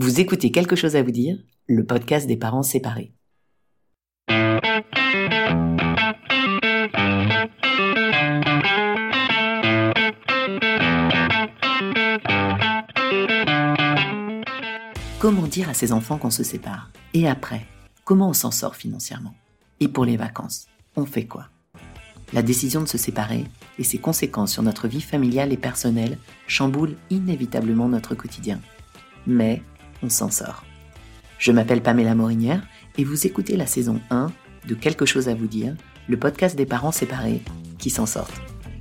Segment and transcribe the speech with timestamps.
[0.00, 1.36] Vous écoutez quelque chose à vous dire,
[1.66, 3.12] le podcast des parents séparés.
[15.18, 16.92] Comment dire à ses enfants qu'on se sépare?
[17.12, 17.66] Et après,
[18.04, 19.34] comment on s'en sort financièrement?
[19.80, 21.48] Et pour les vacances, on fait quoi?
[22.32, 23.46] La décision de se séparer
[23.80, 28.60] et ses conséquences sur notre vie familiale et personnelle chamboulent inévitablement notre quotidien.
[29.26, 29.60] Mais
[30.02, 30.64] on s'en sort.
[31.38, 32.62] Je m'appelle Pamela Morinière
[32.96, 34.28] et vous écoutez la saison 1
[34.66, 35.74] de Quelque chose à vous dire,
[36.08, 37.42] le podcast des parents séparés
[37.78, 38.40] qui s'en sortent.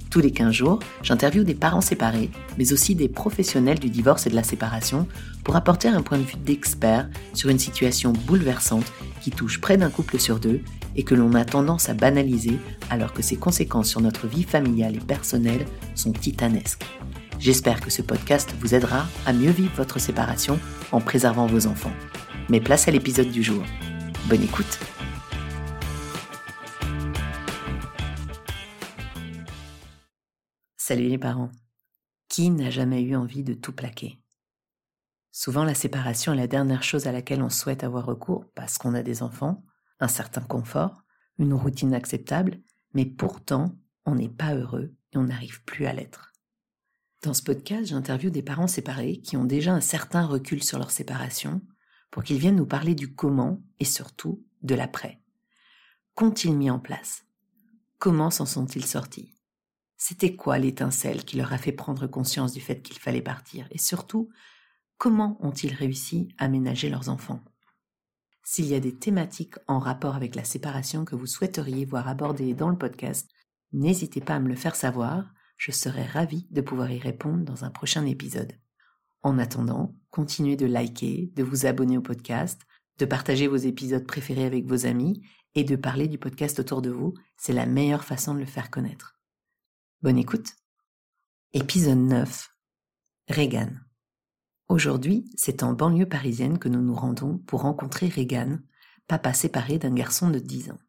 [0.10, 4.30] Tous les 15 jours, j'interviewe des parents séparés, mais aussi des professionnels du divorce et
[4.30, 5.08] de la séparation
[5.44, 8.92] pour apporter un point de vue d'expert sur une situation bouleversante
[9.22, 10.62] qui touche près d'un couple sur deux
[10.96, 12.58] et que l'on a tendance à banaliser
[12.90, 16.86] alors que ses conséquences sur notre vie familiale et personnelle sont titanesques.
[17.40, 20.60] J'espère que ce podcast vous aidera à mieux vivre votre séparation
[20.92, 21.94] en préservant vos enfants.
[22.50, 23.64] Mais place à l'épisode du jour.
[24.28, 24.80] Bonne écoute
[30.78, 31.52] Salut les parents.
[32.28, 34.20] Qui n'a jamais eu envie de tout plaquer?
[35.32, 38.96] Souvent la séparation est la dernière chose à laquelle on souhaite avoir recours parce qu'on
[38.96, 39.64] a des enfants,
[40.00, 41.04] un certain confort,
[41.38, 42.62] une routine acceptable,
[42.96, 46.34] mais pourtant on n'est pas heureux et on n'arrive plus à l'être.
[47.24, 50.92] Dans ce podcast, j'interviewe des parents séparés qui ont déjà un certain recul sur leur
[50.92, 51.62] séparation
[52.12, 55.20] pour qu'ils viennent nous parler du comment et surtout de l'après.
[56.14, 57.26] Qu'ont-ils mis en place?
[57.98, 59.34] Comment s'en sont-ils sortis?
[59.98, 63.68] C'était quoi l'étincelle qui leur a fait prendre conscience du fait qu'il fallait partir?
[63.72, 64.30] Et surtout,
[65.00, 67.44] comment ont-ils réussi à ménager leurs enfants?
[68.44, 72.54] S'il y a des thématiques en rapport avec la séparation que vous souhaiteriez voir abordées
[72.54, 73.28] dans le podcast,
[73.74, 77.66] n'hésitez pas à me le faire savoir, je serai ravie de pouvoir y répondre dans
[77.66, 78.54] un prochain épisode.
[79.24, 82.62] En attendant, continuez de liker, de vous abonner au podcast,
[83.00, 85.22] de partager vos épisodes préférés avec vos amis
[85.56, 88.70] et de parler du podcast autour de vous, c'est la meilleure façon de le faire
[88.70, 89.20] connaître.
[90.02, 90.54] Bonne écoute.
[91.54, 92.50] Épisode 9.
[93.30, 93.80] Regan.
[94.70, 98.62] Aujourd'hui, c'est en banlieue parisienne que nous nous rendons pour rencontrer Regan,
[99.08, 100.80] papa séparé d'un garçon de 10 ans.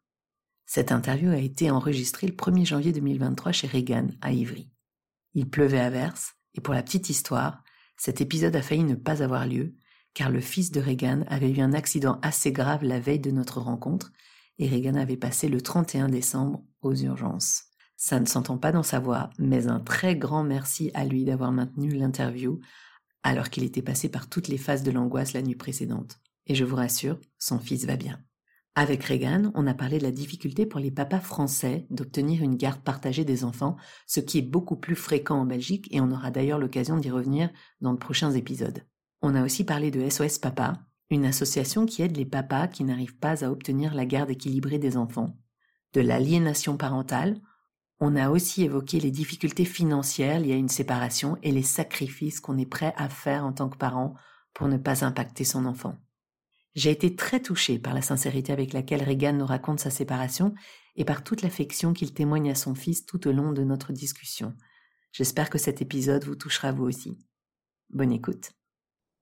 [0.71, 4.69] Cette interview a été enregistrée le 1er janvier 2023 chez Regan, à Ivry.
[5.33, 7.63] Il pleuvait à verse, et pour la petite histoire,
[7.97, 9.73] cet épisode a failli ne pas avoir lieu,
[10.13, 13.59] car le fils de Regan avait eu un accident assez grave la veille de notre
[13.59, 14.11] rencontre,
[14.59, 17.63] et Regan avait passé le 31 décembre aux urgences.
[17.97, 21.51] Ça ne s'entend pas dans sa voix, mais un très grand merci à lui d'avoir
[21.51, 22.59] maintenu l'interview
[23.23, 26.19] alors qu'il était passé par toutes les phases de l'angoisse la nuit précédente.
[26.45, 28.23] Et je vous rassure, son fils va bien.
[28.79, 32.79] Avec Regan, on a parlé de la difficulté pour les papas français d'obtenir une garde
[32.79, 33.75] partagée des enfants,
[34.07, 37.49] ce qui est beaucoup plus fréquent en Belgique et on aura d'ailleurs l'occasion d'y revenir
[37.81, 38.85] dans de prochains épisodes.
[39.21, 40.79] On a aussi parlé de SOS Papa,
[41.09, 44.95] une association qui aide les papas qui n'arrivent pas à obtenir la garde équilibrée des
[44.95, 45.35] enfants,
[45.91, 47.41] de l'aliénation parentale,
[47.99, 52.57] on a aussi évoqué les difficultés financières liées à une séparation et les sacrifices qu'on
[52.57, 54.13] est prêt à faire en tant que parent
[54.53, 55.97] pour ne pas impacter son enfant.
[56.75, 60.53] J'ai été très touchée par la sincérité avec laquelle Regan nous raconte sa séparation
[60.95, 64.53] et par toute l'affection qu'il témoigne à son fils tout au long de notre discussion.
[65.11, 67.17] J'espère que cet épisode vous touchera vous aussi.
[67.89, 68.51] Bonne écoute.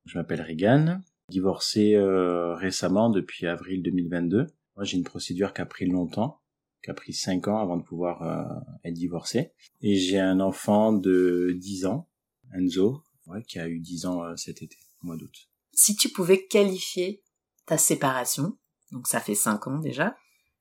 [0.05, 4.47] Je m'appelle Regan, divorcé euh, récemment depuis avril 2022.
[4.75, 6.41] Moi, j'ai une procédure qui a pris longtemps
[6.83, 8.43] qui a pris 5 ans avant de pouvoir euh,
[8.85, 9.51] être divorcé.
[9.81, 12.09] Et j'ai un enfant de 10 ans,
[12.53, 13.03] Enzo,
[13.47, 15.49] qui a eu 10 ans euh, cet été, au mois d'août.
[15.73, 17.23] Si tu pouvais qualifier
[17.67, 18.57] ta séparation,
[18.91, 20.15] donc ça fait 5 ans déjà,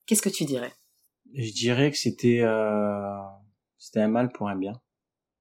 [0.05, 0.72] qu'est-ce que tu dirais?
[1.34, 3.19] Je dirais que c'était euh,
[3.78, 4.81] c'était un mal pour un bien.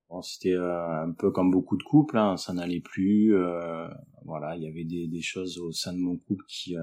[0.09, 3.35] Bon, c'était euh, un peu comme beaucoup de couples, hein, ça n'allait plus.
[3.35, 3.87] Euh,
[4.23, 6.75] voilà, il y avait des, des, choses au sein de mon couple qui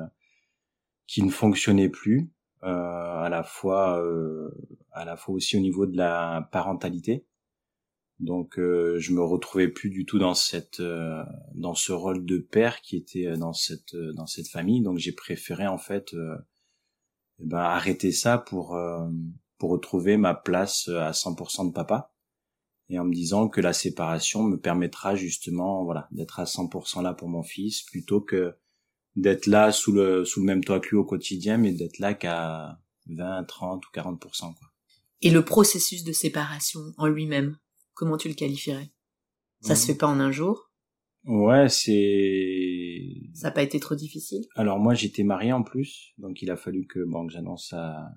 [1.06, 2.30] qui ne fonctionnaient plus.
[2.64, 4.48] Euh, à la fois euh,
[4.92, 7.26] à la fois aussi au niveau de la parentalité.
[8.22, 10.82] Donc euh, je me retrouvais plus du tout dans cette
[11.54, 14.80] dans ce rôle de père qui était dans cette dans cette famille.
[14.80, 18.78] Donc j'ai préféré en fait eh ben, arrêter ça pour
[19.58, 22.12] pour retrouver ma place à 100% de papa
[22.88, 27.14] et en me disant que la séparation me permettra justement voilà d'être à 100% là
[27.14, 28.56] pour mon fils plutôt que
[29.16, 32.14] d'être là sous le sous le même toit que lui au quotidien, mais d'être là
[32.14, 34.18] qu'à 20, 30 ou 40%
[34.54, 34.68] quoi.
[35.24, 37.56] Et le processus de séparation en lui-même,
[37.94, 38.90] comment tu le qualifierais?
[39.60, 39.86] Ça se mmh.
[39.86, 40.72] fait pas en un jour?
[41.24, 43.30] Ouais, c'est.
[43.34, 44.44] Ça n'a pas été trop difficile?
[44.56, 48.08] Alors moi, j'étais marié en plus, donc il a fallu que bon que j'annonce à,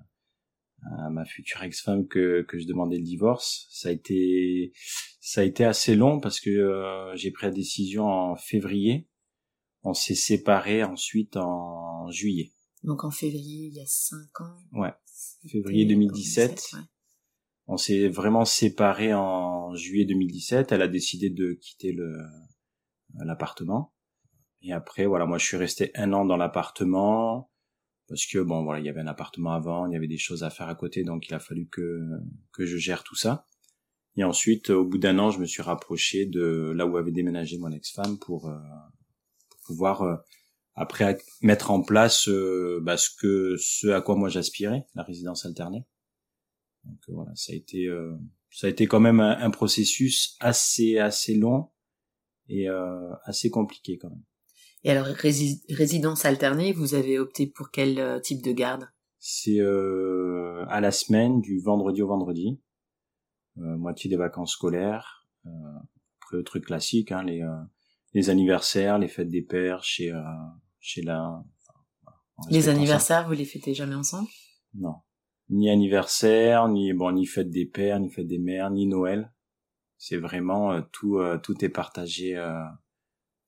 [0.98, 3.68] à ma future ex-femme que que je demandais le divorce.
[3.70, 4.72] Ça a été
[5.20, 9.08] ça a été assez long parce que euh, j'ai pris la décision en février
[9.84, 12.52] On s'est séparés ensuite en juillet.
[12.82, 14.56] Donc en février, il y a cinq ans.
[14.72, 14.92] Ouais,
[15.48, 16.72] février 2017.
[17.66, 20.72] On s'est vraiment séparés en juillet 2017.
[20.72, 22.16] Elle a décidé de quitter le
[23.18, 23.94] l'appartement.
[24.62, 27.50] Et après, voilà, moi je suis resté un an dans l'appartement
[28.08, 30.44] parce que bon, voilà, il y avait un appartement avant, il y avait des choses
[30.44, 32.00] à faire à côté, donc il a fallu que
[32.52, 33.46] que je gère tout ça.
[34.16, 37.58] Et ensuite, au bout d'un an, je me suis rapproché de là où avait déménagé
[37.58, 38.56] mon ex-femme pour, euh,
[39.50, 40.16] pour pouvoir euh,
[40.74, 45.44] après mettre en place euh, bah, ce que ce à quoi moi j'aspirais, la résidence
[45.44, 45.84] alternée.
[46.86, 48.14] Donc euh, voilà, ça a été euh,
[48.50, 51.70] ça a été quand même un, processus assez assez long
[52.48, 52.68] et
[53.24, 54.22] assez compliqué quand même.
[54.84, 58.88] Et alors résidence alternée, vous avez opté pour quel type de garde?
[59.18, 62.60] C'est à la semaine, du vendredi au vendredi,
[63.56, 65.26] moitié des vacances scolaires.
[65.44, 67.42] après le truc classique, hein, les
[68.14, 70.12] les anniversaires, les fêtes des pères chez
[70.78, 71.42] chez la.
[72.48, 74.28] les anniversaires, vous les fêtez jamais ensemble?
[74.74, 74.94] Non,
[75.50, 79.32] ni anniversaire, ni bon, ni fête des pères, ni fête des mères, ni Noël.
[79.98, 82.52] C'est vraiment euh, tout, euh, tout est partagé euh,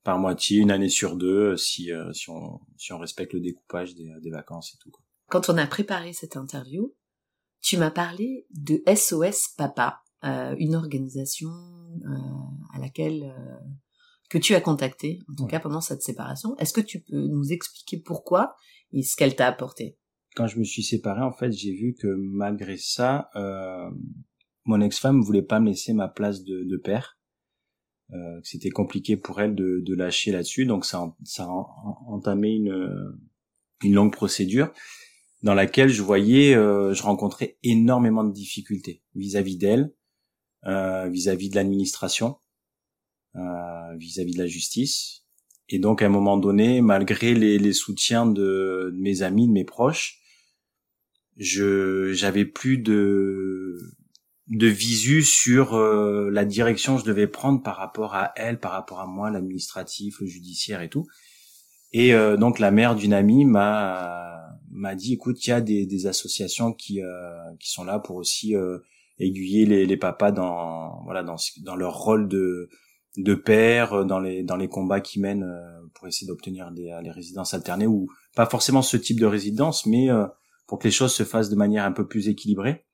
[0.03, 4.11] par moitié, une année sur deux, si si on si on respecte le découpage des,
[4.21, 4.89] des vacances et tout.
[4.89, 5.03] Quoi.
[5.27, 6.95] Quand on a préparé cette interview,
[7.61, 11.49] tu m'as parlé de SOS Papa, une organisation
[12.73, 13.35] à laquelle
[14.29, 16.55] que tu as contacté, en tout cas pendant cette séparation.
[16.57, 18.55] Est-ce que tu peux nous expliquer pourquoi
[18.93, 19.97] et ce qu'elle t'a apporté?
[20.39, 23.89] Quand je me suis séparé, en fait, j'ai vu que malgré ça, euh,
[24.63, 27.19] mon ex-femme voulait pas me laisser ma place de, de père.
[28.13, 31.65] Euh, c'était compliqué pour elle de, de lâcher là-dessus, donc ça, ça a
[32.07, 33.17] entamé une,
[33.83, 34.71] une longue procédure
[35.43, 39.93] dans laquelle je voyais, euh, je rencontrais énormément de difficultés vis-à-vis d'elle,
[40.67, 42.37] euh, vis-à-vis de l'administration
[43.35, 45.25] euh, vis-à-vis de la justice.
[45.67, 49.65] Et donc à un moment donné, malgré les, les soutiens de, mes amis, de mes
[49.65, 50.18] proches,
[51.39, 53.77] je j'avais plus de
[54.47, 58.71] de visu sur euh, la direction que je devais prendre par rapport à elle, par
[58.71, 61.05] rapport à moi, l'administratif, le judiciaire et tout.
[61.91, 64.37] Et euh, donc la mère d'une amie m'a
[64.71, 67.01] m'a dit écoute, il y a des, des associations qui
[67.59, 68.55] qui sont là pour aussi
[69.19, 72.69] aiguiller les, les papas dans voilà dans dans leur rôle de
[73.17, 76.97] de père euh, dans les dans les combats qu'ils mènent euh, pour essayer d'obtenir des
[77.03, 80.25] les résidences alternées ou pas forcément ce type de résidence mais euh,
[80.69, 82.85] pour que les choses se fassent de manière un peu plus équilibrée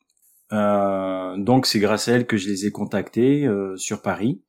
[0.51, 4.41] donc c'est grâce à elle que je les ai contactés sur Paris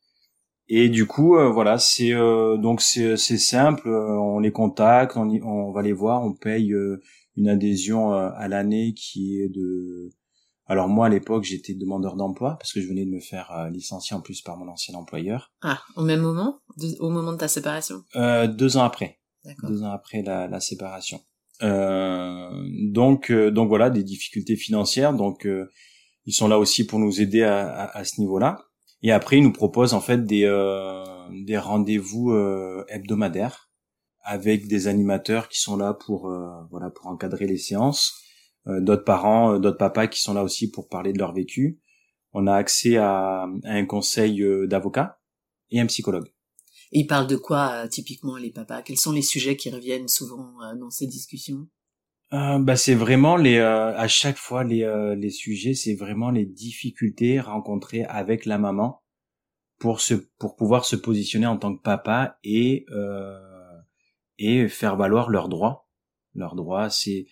[0.69, 5.83] et du coup voilà c'est donc c'est c'est simple on les contacte on, on va
[5.83, 6.75] les voir on paye
[7.37, 10.11] une adhésion à l'année qui est de
[10.69, 13.71] alors moi à l'époque j'étais demandeur d'emploi parce que je venais de me faire euh,
[13.71, 15.53] licencier en plus par mon ancien employeur.
[15.63, 16.59] Ah, au même moment,
[16.99, 18.03] au moment de ta séparation?
[18.17, 19.21] Euh, deux ans après.
[19.63, 21.21] Deux ans après la, la séparation.
[21.63, 22.51] Euh,
[22.93, 25.71] donc euh, donc voilà des difficultés financières donc euh,
[26.27, 28.67] ils sont là aussi pour nous aider à, à, à ce niveau-là.
[29.03, 30.45] Et après ils nous proposent en fait des
[31.45, 32.35] des rendez-vous
[32.89, 33.71] hebdomadaires
[34.23, 36.29] avec des animateurs qui sont là pour
[36.71, 38.15] voilà pour encadrer les séances
[38.67, 41.79] d'autres parents, d'autres papas qui sont là aussi pour parler de leur vécu.
[42.33, 45.21] On a accès à, un conseil d'avocat
[45.71, 46.33] et un psychologue.
[46.93, 48.83] Et ils parlent de quoi typiquement les papas?
[48.83, 51.67] Quels sont les sujets qui reviennent souvent dans ces discussions?
[52.33, 54.85] Euh, bah c'est vraiment les à chaque fois les
[55.17, 59.03] les sujets c'est vraiment les difficultés rencontrées avec la maman
[59.79, 62.85] pour se pour pouvoir se positionner en tant que papa et
[64.39, 65.89] et faire valoir leurs droits.
[66.35, 67.27] Leurs droits c'est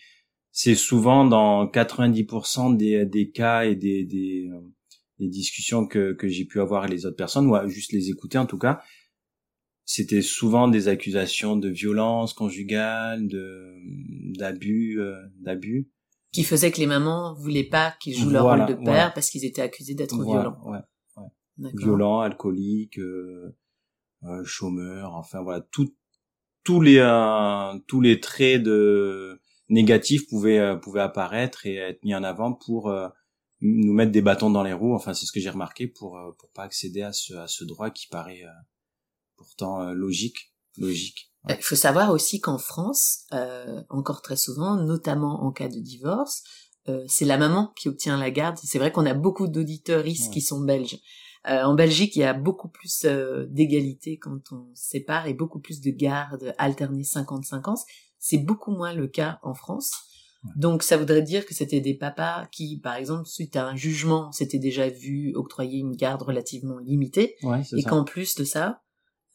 [0.56, 4.60] c'est souvent dans 90% des, des cas et des, des, euh,
[5.18, 8.38] des discussions que, que j'ai pu avoir avec les autres personnes, ou juste les écouter
[8.38, 8.80] en tout cas,
[9.84, 13.74] c'était souvent des accusations de violence conjugale, de
[14.36, 15.90] d'abus, euh, d'abus.
[16.32, 19.44] Qui faisait que les mamans voulaient pas qu'ils jouent leur rôle de père parce qu'ils
[19.44, 20.58] étaient accusés d'être violents.
[20.64, 20.78] Ouais,
[21.16, 21.70] ouais.
[21.74, 23.56] Violents, alcooliques, euh,
[24.24, 25.94] euh, chômeurs, enfin voilà, tout,
[26.64, 26.98] tous les
[27.86, 32.92] tous les traits de négatifs pouvaient pouvaient apparaître et être mis en avant pour
[33.60, 34.94] nous mettre des bâtons dans les roues.
[34.94, 37.90] Enfin, c'est ce que j'ai remarqué pour pour pas accéder à ce à ce droit
[37.90, 38.42] qui paraît
[39.36, 41.30] pourtant logique, logique.
[41.48, 43.26] Il faut savoir aussi qu'en France,
[43.90, 46.42] encore très souvent, notamment en cas de divorce,
[47.06, 48.58] c'est la maman qui obtient la garde.
[48.62, 50.98] C'est vrai qu'on a beaucoup d'auditeurs qui sont belges.
[51.44, 53.06] en Belgique, il y a beaucoup plus
[53.48, 57.76] d'égalité quand on sépare et beaucoup plus de gardes alternées 50-50.
[58.18, 59.92] C'est beaucoup moins le cas en France.
[60.56, 64.30] Donc ça voudrait dire que c'était des papas qui, par exemple, suite à un jugement,
[64.32, 67.36] s'étaient déjà vu octroyer une garde relativement limitée,
[67.76, 68.82] et qu'en plus de ça,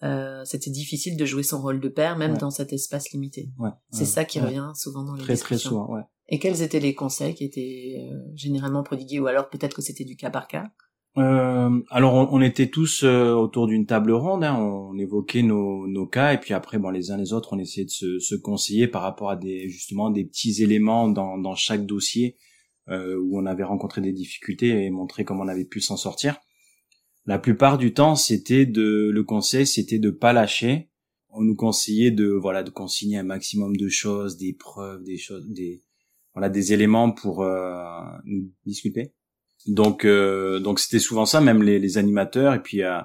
[0.04, 2.38] euh, c'était difficile de jouer son rôle de père, même Ouais.
[2.38, 3.50] dans cet espace limité.
[3.58, 3.70] Ouais.
[3.92, 5.70] C'est ouais, ça qui revient souvent dans les Très très discussions.
[5.86, 6.02] souvent, ouais.
[6.30, 10.06] Et quels étaient les conseils qui étaient euh, généralement prodigués, ou alors peut-être que c'était
[10.06, 10.66] du cas par cas?
[11.18, 15.88] Euh, alors on, on était tous euh, autour d'une table ronde, hein, on évoquait nos,
[15.88, 18.36] nos cas et puis après bon les uns les autres on essayait de se, se
[18.36, 22.38] conseiller par rapport à des justement des petits éléments dans, dans chaque dossier
[22.90, 26.38] euh, où on avait rencontré des difficultés et montrer comment on avait pu s'en sortir.
[27.30, 30.90] La plupart du temps c'était de le conseil c'était de pas lâcher.
[31.30, 35.46] On nous conseillait de voilà de consigner un maximum de choses, des preuves, des choses,
[35.48, 35.84] des
[36.34, 37.84] voilà des éléments pour euh,
[38.26, 39.14] nous disculper.
[39.68, 43.00] Donc euh, donc c'était souvent ça, même les, les animateurs et puis euh,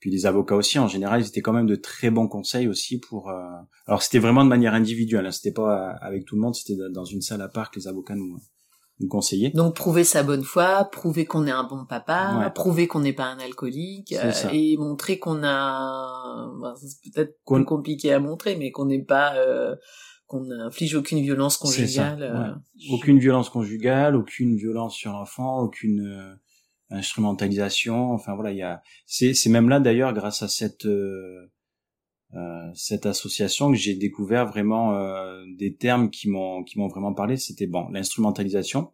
[0.00, 2.98] puis les avocats aussi en général, ils étaient quand même de très bons conseils aussi
[2.98, 3.28] pour.
[3.28, 3.42] euh,
[3.86, 7.04] Alors c'était vraiment de manière individuelle, hein, c'était pas avec tout le monde, c'était dans
[7.04, 8.38] une salle à part que les avocats nous
[9.00, 9.50] nous conseillaient.
[9.50, 12.50] Donc prouver sa bonne foi, prouver qu'on est un bon papa, Ouais.
[12.50, 17.56] prouver qu'on n'est pas un alcoolique, euh, et montrer qu'on a, ben, c'est peut-être Qu'on-
[17.56, 19.76] plus compliqué à montrer, mais qu'on n'est pas, euh,
[20.26, 22.22] qu'on n'inflige aucune violence conjugale.
[22.22, 22.54] euh,
[22.90, 26.34] Aucune violence conjugale, aucune violence sur l'enfant, aucune euh,
[26.90, 28.12] instrumentalisation.
[28.12, 28.82] Enfin voilà, il y a.
[29.06, 31.50] C'est c'est même là d'ailleurs grâce à cette euh,
[32.74, 37.36] cette association que j'ai découvert vraiment euh, des termes qui m'ont qui m'ont vraiment parlé.
[37.36, 38.92] C'était bon l'instrumentalisation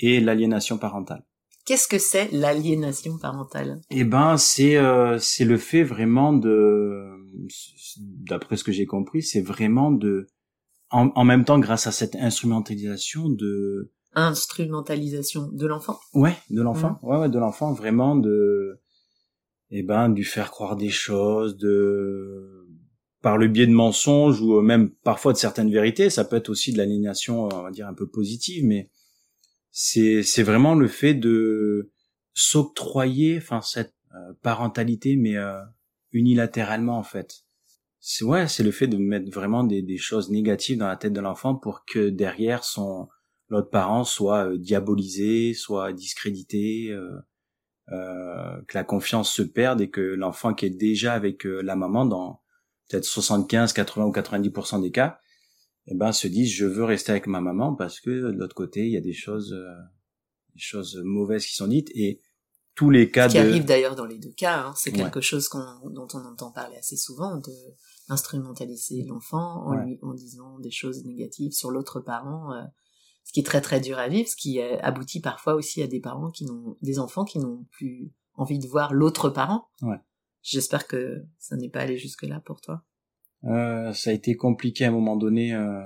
[0.00, 1.24] et l'aliénation parentale.
[1.64, 3.80] Qu'est-ce que c'est l'aliénation parentale?
[3.90, 7.04] Eh ben c'est euh, c'est le fait vraiment de
[7.98, 10.26] d'après ce que j'ai compris, c'est vraiment de
[10.90, 15.98] en, en même temps grâce à cette instrumentalisation de Instrumentalisation de l'enfant?
[16.14, 16.98] Ouais, de l'enfant.
[17.02, 18.80] Ouais, ouais, de l'enfant, vraiment de,
[19.70, 22.66] eh ben, du faire croire des choses, de,
[23.20, 26.10] par le biais de mensonges ou même parfois de certaines vérités.
[26.10, 28.90] Ça peut être aussi de l'aliénation, on va dire un peu positive, mais
[29.70, 31.90] c'est, c'est vraiment le fait de
[32.34, 35.58] s'octroyer, enfin, cette euh, parentalité, mais euh,
[36.12, 37.44] unilatéralement en fait.
[38.00, 41.12] C'est ouais, c'est le fait de mettre vraiment des, des choses négatives dans la tête
[41.12, 43.08] de l'enfant pour que derrière son
[43.48, 47.20] l'autre parent soit euh, diabolisé, soit discrédité, euh, euh,
[47.90, 52.04] que la confiance se perde et que l'enfant qui est déjà avec euh, la maman
[52.06, 52.40] dans
[52.88, 55.18] peut-être 75, 80 ou 90% des cas,
[55.86, 58.86] eh ben se dise je veux rester avec ma maman parce que de l'autre côté
[58.86, 59.74] il y a des choses euh,
[60.54, 62.20] des choses mauvaises qui sont dites et
[62.74, 64.98] tous les cas Ce qui de arrive d'ailleurs dans les deux cas, hein, c'est Ouais.
[64.98, 67.52] quelque chose qu'on, dont on entend parler assez souvent, de
[68.08, 69.84] instrumentaliser l'enfant en Ouais.
[69.84, 72.62] lui en disant des choses négatives sur l'autre parent, euh,
[73.28, 75.86] ce qui est très très dur à vivre, ce qui euh, aboutit parfois aussi à
[75.86, 79.68] des parents qui n'ont, des enfants qui n'ont plus envie de voir l'autre parent.
[79.82, 79.98] Ouais.
[80.40, 82.86] J'espère que ça n'est pas allé jusque là pour toi.
[83.44, 85.78] Euh, ça a été compliqué à un moment donné euh,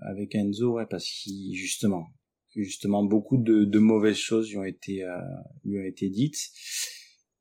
[0.00, 2.08] avec Enzo, ouais, parce qu'il justement,
[2.56, 5.20] justement beaucoup de, de mauvaises choses lui ont été euh,
[5.62, 6.50] lui ont été dites.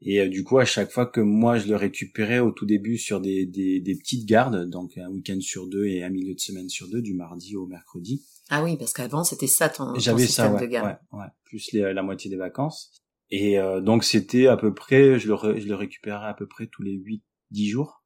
[0.03, 2.97] Et euh, du coup, à chaque fois que moi je le récupérais au tout début
[2.97, 6.39] sur des, des, des petites gardes, donc un week-end sur deux et un milieu de
[6.39, 9.99] semaine sur deux, du mardi au mercredi, Ah oui, parce qu'avant c'était ça ton, ton
[9.99, 10.97] j'avais ça, ouais, de garde.
[11.13, 12.91] ouais, ouais, plus les- la moitié des vacances.
[13.29, 16.67] Et euh, donc c'était à peu près, je le, je le récupérais à peu près
[16.67, 18.03] tous les 8 dix jours.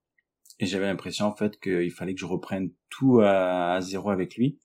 [0.59, 4.35] Et j'avais l'impression en fait qu'il fallait que je reprenne tout à, à zéro avec
[4.35, 4.59] lui,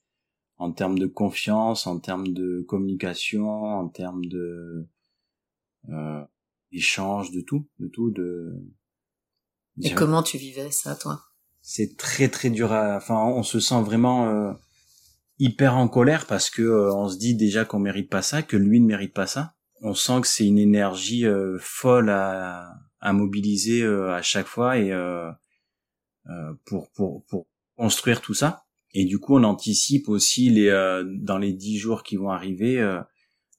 [0.58, 4.86] en termes de confiance, en termes de communication, en termes de
[5.88, 6.22] euh,
[6.72, 8.54] échange, de tout, de tout, de.
[9.82, 11.20] Et comment tu vivais ça, toi?
[11.62, 14.52] C'est très très dur à enfin on se sent vraiment euh,
[15.38, 18.56] hyper en colère parce que euh, on se dit déjà qu'on mérite pas ça que
[18.56, 19.54] lui ne mérite pas ça.
[19.82, 24.78] On sent que c'est une énergie euh, folle à, à mobiliser euh, à chaque fois
[24.78, 25.30] et euh,
[26.28, 27.46] euh, pour pour pour
[27.76, 28.64] construire tout ça.
[28.92, 32.80] Et du coup on anticipe aussi les euh, dans les dix jours qui vont arriver
[32.80, 33.00] euh,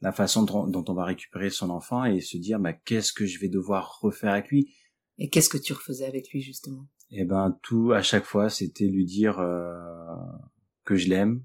[0.01, 3.25] la façon dont, dont on va récupérer son enfant et se dire bah qu'est-ce que
[3.25, 4.74] je vais devoir refaire avec lui?
[5.17, 6.88] Et qu'est-ce que tu refaisais avec lui justement?
[7.12, 9.75] Et ben tout à chaque fois c'était lui dire euh,
[10.86, 11.43] que je l'aime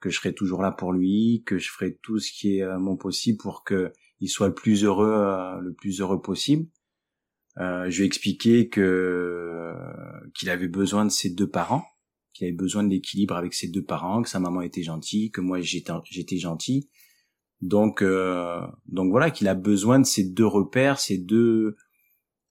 [0.00, 2.78] que je serai toujours là pour lui que je ferai tout ce qui est euh,
[2.78, 6.66] mon possible pour que il soit le plus heureux euh, le plus heureux possible.
[7.58, 9.74] Euh, je lui ai expliqué que euh,
[10.34, 11.84] qu'il avait besoin de ses deux parents
[12.34, 15.40] qu'il avait besoin de l'équilibre avec ses deux parents que sa maman était gentille que
[15.40, 16.90] moi j'étais j'étais gentil
[17.62, 21.76] donc euh, donc voilà qu'il a besoin de ces deux repères ces deux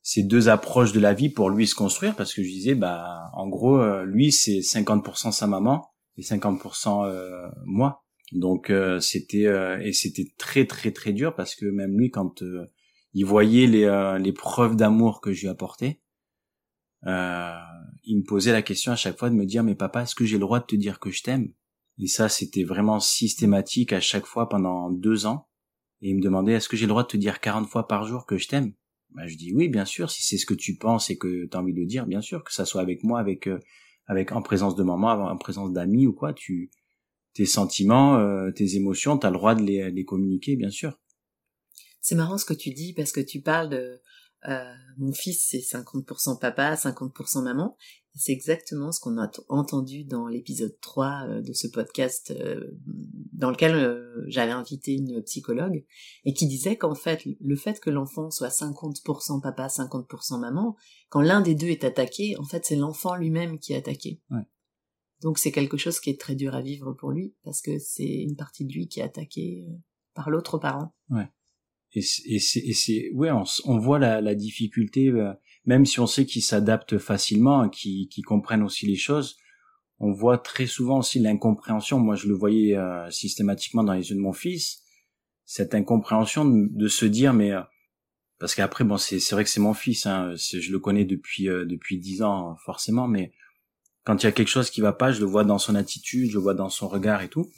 [0.02, 3.30] ces deux approches de la vie pour lui se construire parce que je disais bah
[3.34, 8.06] en gros euh, lui c'est 50% sa maman et 50% euh, moi.
[8.32, 12.42] Donc euh, c'était euh, et c'était très très très dur parce que même lui quand
[12.42, 12.72] euh,
[13.14, 16.02] il voyait les les preuves d'amour que je lui apportais
[17.04, 20.26] il me posait la question à chaque fois de me dire mais papa est-ce que
[20.26, 21.54] j'ai le droit de te dire que je t'aime?
[21.98, 25.48] Et ça c'était vraiment systématique à chaque fois pendant deux ans
[26.02, 28.06] et il me demandait est-ce que j'ai le droit de te dire 40 fois par
[28.06, 28.74] jour que je t'aime?
[29.12, 31.56] Bah, je dis oui, bien sûr, si c'est ce que tu penses et que tu
[31.56, 33.50] as envie de dire, bien sûr, que ça soit avec moi, avec
[34.08, 36.70] avec en présence de maman, en présence d'amis ou quoi, tu
[37.34, 41.00] tes sentiments, tes émotions, tu as le droit de les, les communiquer, bien sûr.
[42.02, 44.02] C'est marrant ce que tu dis parce que tu parles de
[44.48, 47.76] euh, mon fils c'est 50% papa, 50% maman.
[48.16, 52.72] C'est exactement ce qu'on a entendu dans l'épisode 3 euh, de ce podcast euh,
[53.34, 55.86] dans lequel j'avais invité une psychologue
[56.24, 60.76] et qui disait qu'en fait le fait que l'enfant soit 50% papa, 50% maman,
[61.10, 64.22] quand l'un des deux est attaqué, en fait c'est l'enfant lui-même qui est attaqué.
[65.22, 68.04] Donc c'est quelque chose qui est très dur à vivre pour lui parce que c'est
[68.04, 69.68] une partie de lui qui est attaquée
[70.14, 70.94] par l'autre parent.
[71.10, 71.28] Ouais
[71.96, 75.34] et c'est c'est ouais on, on, voit la, la difficulté euh,
[75.66, 79.38] même si on sait qu'ils s'adaptent facilement qu'ils qu'ils comprennent aussi les choses
[80.00, 82.00] on voit très souvent aussi l'incompréhension.
[82.00, 84.82] Moi je le voyais euh, systématiquement dans les yeux de mon fils
[85.48, 87.62] cette incompréhension de, se dire mais euh,
[88.40, 92.00] parce qu'après bon c'est vrai que c'est mon fils hein, je le connais depuis depuis
[92.00, 93.32] dix ans forcément mais
[94.06, 96.32] quand il y a quelque chose qui va pas je le vois dans son attitude
[96.32, 97.52] je le vois dans son regard et tout.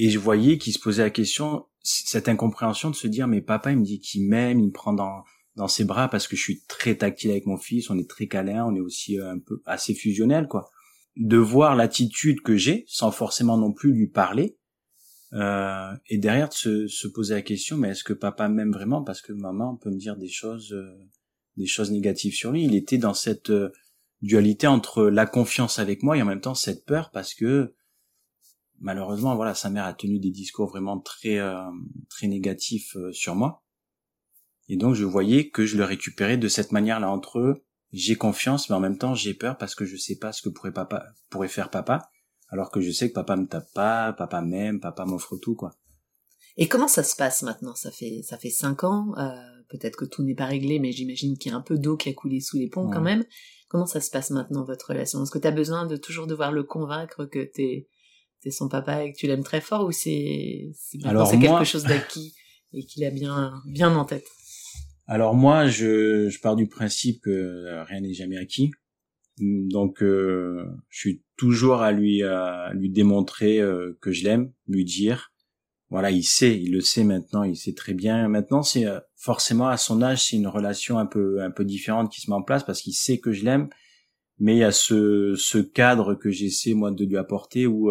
[0.00, 3.70] Et je voyais qu'il se posait la question cette incompréhension de se dire mais papa
[3.70, 5.22] il me dit qu'il m'aime, il me prend dans
[5.58, 8.28] dans ses bras parce que je suis très tactile avec mon fils, on est très
[8.28, 10.70] câlin, on est aussi euh, un peu assez fusionnel quoi.
[11.16, 14.56] De voir l'attitude que j'ai sans forcément non plus lui parler
[15.34, 19.02] euh, et derrière de se, se, poser la question mais est-ce que papa m'aime vraiment?
[19.02, 20.96] Parce que maman peut me dire des choses euh,
[21.56, 22.64] des choses négatives sur lui.
[22.64, 23.72] Il était dans cette euh,
[24.22, 27.74] dualité entre la confiance avec moi et en même temps cette peur parce que
[28.80, 31.58] malheureusement, voilà, sa mère a tenu des discours vraiment très euh,
[32.08, 33.64] très négatifs sur moi.
[34.68, 37.64] Et donc je voyais que je le récupérais de cette manière-là entre eux.
[37.92, 40.50] J'ai confiance, mais en même temps j'ai peur parce que je sais pas ce que
[40.50, 42.10] pourrait papa pourrait faire papa,
[42.48, 45.72] alors que je sais que papa me tape pas, papa m'aime, papa m'offre tout quoi.
[46.58, 47.74] Et comment ça se passe maintenant?
[47.74, 49.14] Ça fait ça fait cinq ans.
[49.16, 51.96] Euh, Peut-être que tout n'est pas réglé, mais j'imagine qu'il y a un peu d'eau
[51.96, 53.24] qui a coulé sous les ponts quand même.
[53.68, 55.22] Comment ça se passe maintenant votre relation?
[55.22, 57.86] Est-ce que tu as besoin de toujours devoir le convaincre que t'es
[58.40, 62.34] c'est son papa et que tu l'aimes très fort ou c'est c'est quelque chose d'acquis
[62.72, 64.26] et qu'il a bien bien en tête?
[65.10, 68.70] Alors moi je je pars du principe que rien n'est jamais acquis.
[69.40, 74.84] Donc euh, je suis toujours à lui à lui démontrer euh, que je l'aime, lui
[74.84, 75.32] dire
[75.90, 78.28] voilà, il sait, il le sait maintenant, il sait très bien.
[78.28, 82.12] Maintenant, c'est euh, forcément à son âge, c'est une relation un peu un peu différente
[82.12, 83.70] qui se met en place parce qu'il sait que je l'aime,
[84.38, 87.90] mais il y a ce ce cadre que j'essaie moi de lui apporter où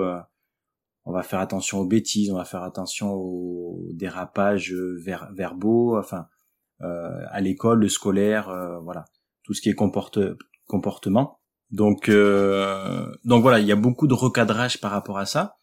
[1.06, 6.28] on va faire attention aux bêtises, on va faire attention aux dérapages ver verbaux, enfin
[6.28, 6.37] euh,
[6.82, 9.06] à l'école, le scolaire, euh, voilà,
[9.44, 10.20] tout ce qui est comporte
[10.68, 11.40] comportement.
[11.72, 15.58] Donc euh, donc voilà, il y a beaucoup de recadrage par rapport à ça.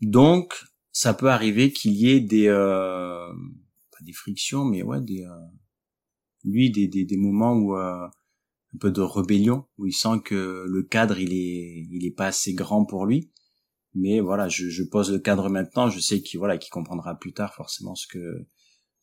[0.00, 0.54] Donc
[0.92, 5.26] ça peut arriver qu'il y ait des pas des frictions, mais ouais des
[6.44, 8.10] lui des, des, des moments où un
[8.78, 12.54] peu de rébellion où il sent que le cadre il est il est pas assez
[12.54, 13.32] grand pour lui
[13.94, 17.32] mais voilà je, je pose le cadre maintenant je sais qu'il voilà qu'il comprendra plus
[17.32, 18.46] tard forcément ce que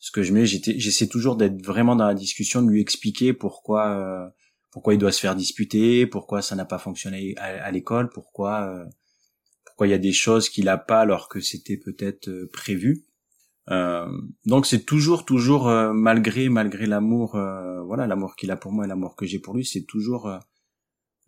[0.04, 3.88] ce que je mets j'essaie toujours d'être vraiment dans la discussion de lui expliquer pourquoi
[3.88, 4.30] euh,
[4.70, 8.86] pourquoi il doit se faire disputer pourquoi ça n'a pas fonctionné à, l'école pourquoi euh,
[9.66, 13.06] pourquoi il y a des choses qu'il a pas alors que c'était peut-être euh, prévu.
[14.46, 17.38] Donc c'est toujours toujours malgré malgré l'amour
[17.86, 20.30] voilà l'amour qu'il a pour moi et l'amour que j'ai pour lui c'est toujours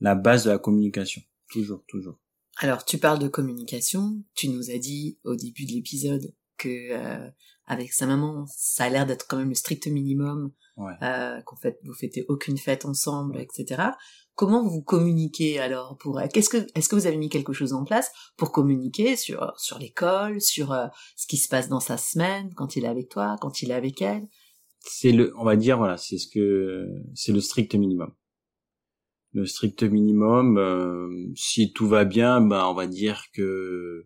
[0.01, 1.21] la base de la communication.
[1.49, 2.19] Toujours toujours.
[2.57, 4.21] Alors, tu parles de communication.
[4.33, 7.29] Tu nous as dit au début de l'épisode que euh,
[7.65, 10.51] avec sa maman, ça a l'air d'être quand même le strict minimum.
[10.77, 13.91] Euh, qu'en fait, vous fêtez aucune fête ensemble, etc.
[14.35, 17.85] Comment vous communiquez alors pour Qu'est-ce que est-ce que vous avez mis quelque chose en
[17.85, 22.53] place pour communiquer sur sur l'école, sur euh, ce qui se passe dans sa semaine
[22.55, 24.27] quand il est avec toi, quand il est avec elle?
[24.81, 28.13] C'est le, on va dire voilà, c'est ce que c'est le strict minimum
[29.31, 31.33] le strict minimum.
[31.35, 34.05] Si tout va bien, ben on va dire que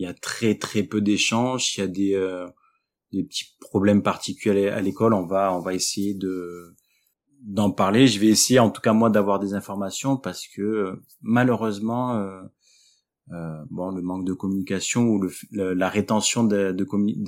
[0.00, 1.66] il y a très très peu d'échanges.
[1.66, 2.46] S'il y a des euh,
[3.12, 6.74] des petits problèmes particuliers à l'école, on va on va essayer de
[7.42, 8.06] d'en parler.
[8.06, 12.42] Je vais essayer, en tout cas moi, d'avoir des informations parce que malheureusement, euh,
[13.32, 16.72] euh, bon, le manque de communication ou le, la rétention de,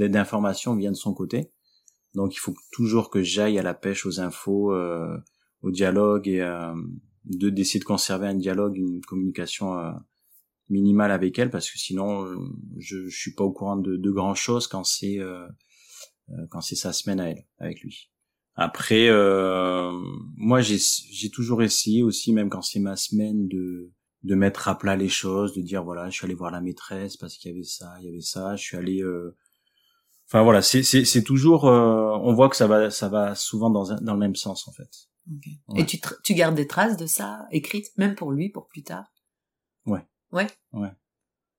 [0.08, 1.52] d'informations vient de son côté.
[2.14, 5.16] Donc il faut toujours que j'aille à la pêche aux infos, euh,
[5.62, 6.40] au dialogue et
[7.24, 9.92] de d'essayer de conserver un dialogue, une communication euh,
[10.72, 12.36] minimale avec elle parce que sinon euh,
[12.78, 15.46] je, je suis pas au courant de, de grand chose quand c'est euh,
[16.50, 18.10] quand c'est sa semaine à elle avec lui.
[18.54, 19.08] Après
[20.36, 20.78] moi j'ai
[21.12, 23.92] j'ai toujours essayé aussi même quand c'est ma semaine de
[24.24, 27.16] de mettre à plat les choses, de dire voilà, je suis allé voir la maîtresse
[27.16, 29.02] parce qu'il y avait ça, il y avait ça, je suis allé
[30.28, 33.70] enfin voilà, c'est c'est c'est toujours, euh, on voit que ça va ça va souvent
[33.70, 34.90] dans un- dans le même sens en fait.
[35.68, 35.82] Ouais.
[35.82, 39.06] Et tu, tu gardes des traces de ça écrites, même pour lui, pour plus tard?
[40.32, 40.46] Ouais.
[40.72, 40.90] Ouais.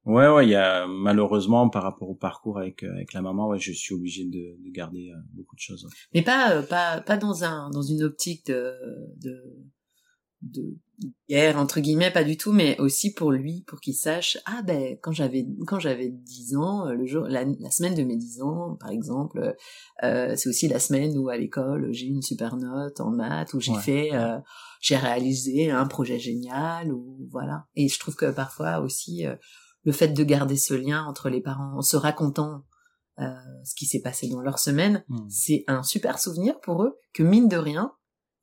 [0.06, 3.48] Ouais, ouais, il y a malheureusement par rapport au parcours avec euh, avec la maman,
[3.48, 5.86] ouais, je suis obligé de, de garder euh, beaucoup de choses.
[5.86, 5.92] ouais.
[6.14, 8.74] Mais pas, euh, pas, pas dans un, dans une optique de,
[9.22, 9.42] de,
[10.44, 10.78] de
[11.30, 14.98] guerre, entre guillemets, pas du tout, mais aussi pour lui, pour qu'il sache, ah ben,
[15.02, 18.42] quand j'avais, quand j'avais 10 ans, euh, le jour, la, la semaine de mes 10
[18.42, 19.56] ans, par exemple,
[20.04, 23.54] euh, c'est aussi la semaine où à l'école, j'ai eu une super note en maths,
[23.54, 23.82] où j'ai Ouais.
[23.82, 24.38] fait, euh,
[24.82, 27.66] j'ai réalisé un projet génial, ou voilà.
[27.76, 29.36] Et je trouve que parfois aussi, euh,
[29.84, 32.64] le fait de garder ce lien entre les parents, en se racontant
[33.20, 33.26] euh,
[33.64, 35.28] ce qui s'est passé dans leur semaine, Hmm.
[35.30, 37.92] c'est un super souvenir pour eux que mine de rien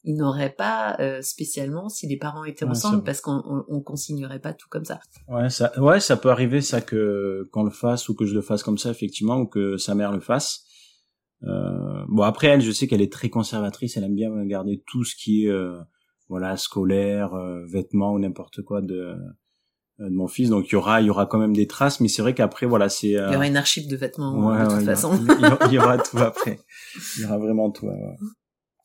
[0.03, 3.81] ils n'auraient pas euh, spécialement si les parents étaient Ouais, ensemble parce qu'on on, on
[3.83, 4.99] consignerait pas tout comme ça.
[5.29, 8.41] Ouais, ça, ouais, ça peut arriver ça que qu'on le fasse ou que je le
[8.41, 10.65] fasse comme ça effectivement ou que sa mère le fasse.
[11.45, 15.05] Euh, bon après elle, je sais qu'elle est très conservatrice, elle aime bien garder tout
[15.05, 15.79] ce qui est euh,
[16.29, 19.17] voilà scolaire, euh, vêtements ou n'importe quoi de, euh,
[19.99, 20.49] de mon fils.
[20.51, 22.67] Donc il y aura il y aura quand même des traces, mais c'est vrai qu'après
[22.67, 25.13] voilà c'est euh, Il y aura une archive de vêtements Ouais, de toute ouais, façon.
[25.19, 26.59] Il y, aura, il y aura tout après.
[27.17, 27.87] Il y aura vraiment tout.
[27.87, 28.17] ouais.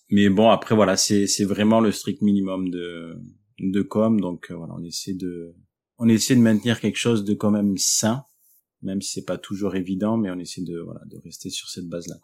[0.10, 3.18] Mais bon, après voilà, c'est c'est vraiment le strict minimum de
[3.60, 4.20] de com.
[4.20, 5.56] Donc euh, voilà, on essaie de
[5.98, 8.26] on essaie de maintenir quelque chose de quand même sain,
[8.82, 11.88] même si c'est pas toujours évident, mais on essaie de voilà de rester sur cette
[11.88, 12.16] base là.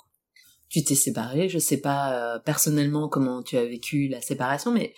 [0.69, 4.93] tu t'es séparé, je sais pas euh, personnellement comment tu as vécu la séparation, mais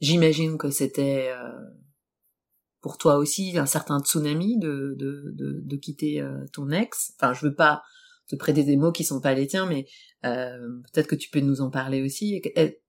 [0.00, 1.50] j'imagine que c'était euh,
[2.80, 7.12] pour toi aussi un certain tsunami de de de, de quitter euh, ton ex.
[7.18, 7.82] Enfin, je veux pas
[8.28, 9.86] te prêter des mots qui sont pas les tiens, mais
[10.24, 10.58] euh,
[10.92, 12.42] peut-être que tu peux nous en parler aussi.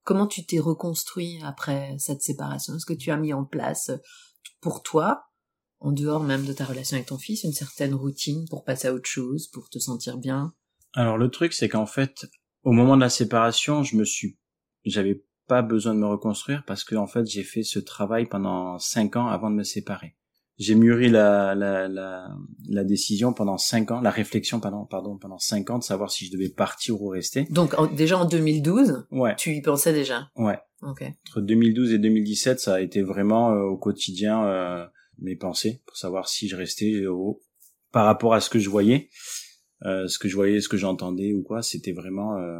[0.04, 2.76] Comment tu t'es reconstruit après cette séparation?
[2.76, 3.91] Est-ce que tu as mis en place
[4.62, 5.23] pour toi,
[5.80, 8.93] en dehors même de ta relation avec ton fils, une certaine routine pour passer à
[8.93, 10.54] autre chose, pour te sentir bien?
[10.93, 12.26] Alors le truc c'est qu'en fait,
[12.63, 14.39] au moment de la séparation, je me suis,
[14.84, 18.80] j'avais pas besoin de me reconstruire parce que en fait j'ai fait ce travail pendant
[18.80, 20.16] cinq ans avant de me séparer.
[20.59, 22.29] J'ai mûri la, la, la,
[22.67, 26.25] la décision pendant cinq ans, la réflexion pardon, pardon pendant cinq ans de savoir si
[26.25, 27.43] je devais partir ou rester.
[27.51, 30.29] Donc en- déjà en 2012, Ouais, tu y pensais déjà?
[30.35, 30.57] Ouais.
[30.81, 31.03] Ok.
[31.29, 34.85] Entre 2012 et 2017, ça a été vraiment euh, au quotidien euh,
[35.19, 37.39] mes pensées pour savoir si je restais au,
[37.91, 39.09] par rapport à ce que je voyais,
[39.85, 41.61] euh, ce que je voyais, ce que j'entendais ou quoi.
[41.61, 42.59] C'était vraiment, euh,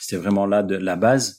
[0.00, 1.38] c'était vraiment là de la base.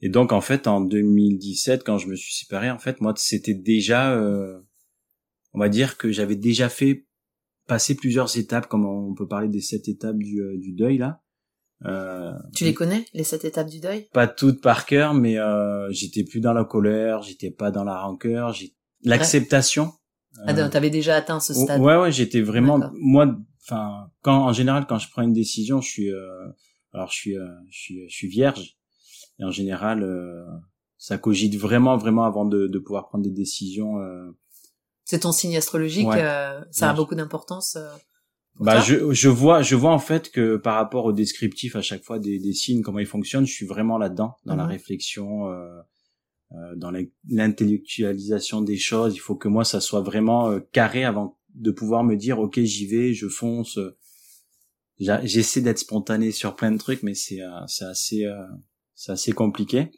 [0.00, 3.54] Et donc en fait en 2017, quand je me suis séparé, en fait moi c'était
[3.54, 4.60] déjà, euh,
[5.52, 7.06] on va dire que j'avais déjà fait
[7.66, 11.20] passer plusieurs étapes, comme on peut parler des sept étapes du, euh, du deuil là.
[11.84, 14.08] Euh, Tu les connais, les sept étapes du deuil?
[14.12, 18.00] Pas toutes par cœur, mais euh, j'étais plus dans la colère, j'étais pas dans la
[18.00, 19.92] rancœur, j'ai l'acceptation.
[20.46, 21.80] Ah, Euh, t'avais déjà atteint ce stade.
[21.80, 23.36] ouais, ouais, j'étais vraiment moi.
[23.64, 26.48] Enfin, quand en général, quand je prends une décision, je suis, euh,
[26.92, 28.76] alors je suis, euh, je suis, je suis vierge,
[29.38, 30.44] et en général, euh,
[30.96, 33.96] ça cogite vraiment, vraiment avant de, de pouvoir prendre des décisions.
[35.10, 36.22] C'est ton signe astrologique, Ouais.
[36.22, 37.76] euh, ça a beaucoup d'importance.
[37.76, 37.88] euh,
[38.60, 42.04] Bah, je, je vois, je vois en fait que par rapport au descriptif à chaque
[42.04, 44.70] fois des, des signes, comment ils fonctionnent, je suis vraiment là-dedans, dans la Mhm.
[44.72, 45.80] réflexion, euh,
[46.52, 49.14] euh, dans l'in- l'intellectualisation des choses.
[49.14, 52.60] Il faut que moi, ça soit vraiment euh, carré avant de pouvoir me dire, ok,
[52.60, 53.78] j'y vais, je fonce.
[54.98, 58.44] J'essaie d'être spontané sur plein de trucs, mais c'est euh, c'est assez, euh,
[58.94, 59.90] c'est assez compliqué.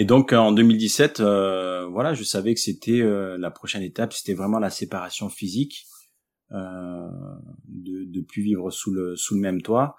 [0.00, 4.14] Et donc euh, en 2017, euh, voilà, je savais que c'était euh, la prochaine étape,
[4.14, 5.84] c'était vraiment la séparation physique,
[6.52, 7.06] euh,
[7.68, 9.96] de de plus vivre sous le sous le même toit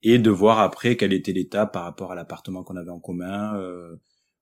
[0.00, 3.54] et de voir après quelle était l'étape par rapport à l'appartement qu'on avait en commun,
[3.58, 3.96] euh,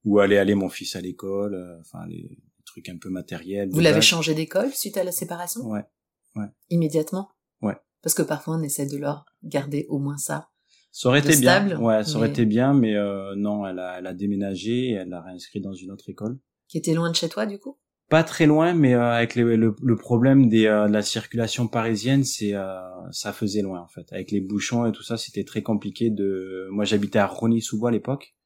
[0.04, 3.70] où allait aller mon fils à l'école, euh, enfin les, trucs un peu matériels.
[3.72, 5.62] Vous l'avez changé d'école suite à la séparation?
[5.62, 5.82] Ouais.
[6.70, 7.30] Immédiatement?
[7.62, 7.76] Ouais.
[8.00, 10.50] Parce que parfois on essaie de leur garder au moins ça.
[10.96, 11.50] Ça aurait de été bien.
[11.50, 14.90] stable, Ouais, ça aurait mais- été bien, mais euh, non, elle a, elle a déménagé,
[14.90, 16.38] et elle l'a réinscrit dans une autre école.
[16.68, 17.78] Qui était loin de chez toi du coup?
[18.08, 21.66] Pas très loin, mais euh, avec les- le, le problème des, euh, de la circulation
[21.66, 22.78] parisienne, c'est euh,
[23.10, 24.06] ça faisait loin en fait.
[24.12, 26.10] Avec les bouchons et tout ça, c'était très compliqué.
[26.10, 28.36] De, moi, j'habitais à Rony-sous-Bois à l'époque.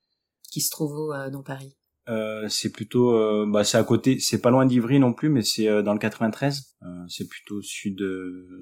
[0.51, 1.77] Qui se trouve où euh, dans Paris?
[2.09, 5.43] Euh, c'est plutôt, euh, bah, c'est à côté, c'est pas loin d'Ivry non plus, mais
[5.43, 6.63] c'est euh, dans le 93.
[6.83, 8.01] Euh, c'est plutôt sud,